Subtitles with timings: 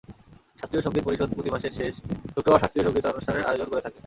[0.59, 1.93] শাস্ত্রীয় সংগীত পরিষদ প্রতি মাসের শেষ
[2.33, 3.99] শুক্রবার শাস্ত্রীয় সংগীতানুষ্ঠানের আয়োজন করে থাকে।